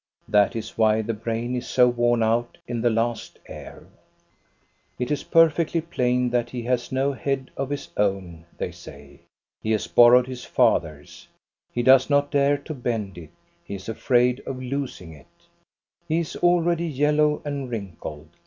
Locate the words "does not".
11.83-12.31